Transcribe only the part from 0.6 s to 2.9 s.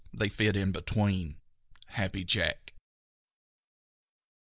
between. _Happy Jack.